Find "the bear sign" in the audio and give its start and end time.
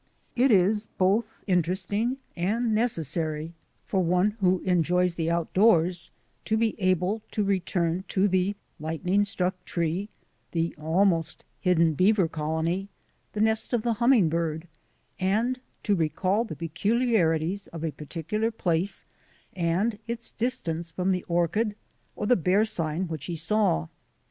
22.25-23.07